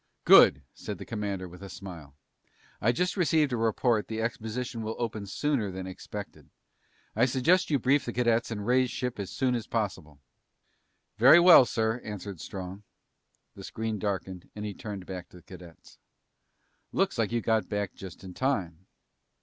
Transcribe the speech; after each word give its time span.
"Good," 0.25 0.63
said 0.73 0.97
the 0.97 1.05
commander 1.05 1.47
with 1.47 1.61
a 1.61 1.69
smile. 1.69 2.15
"I 2.81 2.91
just 2.91 3.15
received 3.15 3.53
a 3.53 3.55
report 3.55 4.07
the 4.07 4.19
exposition 4.19 4.81
will 4.81 4.95
open 4.97 5.27
sooner 5.27 5.69
than 5.69 5.85
expected. 5.85 6.49
I 7.15 7.25
suggest 7.25 7.69
you 7.69 7.77
brief 7.77 8.05
the 8.05 8.11
cadets 8.11 8.49
and 8.49 8.65
raise 8.65 8.89
ship 8.89 9.19
as 9.19 9.29
soon 9.29 9.53
as 9.53 9.67
possible." 9.67 10.19
"Very 11.19 11.39
well, 11.39 11.65
sir," 11.65 11.99
answered 12.03 12.41
Strong. 12.41 12.81
The 13.53 13.63
screen 13.63 13.99
darkened 13.99 14.49
and 14.55 14.65
he 14.65 14.73
turned 14.73 15.05
back 15.05 15.29
to 15.29 15.37
the 15.37 15.43
cadets. 15.43 15.99
"Looks 16.91 17.19
like 17.19 17.31
you 17.31 17.39
got 17.41 17.69
back 17.69 17.93
just 17.93 18.23
in 18.23 18.33
time." 18.33 18.87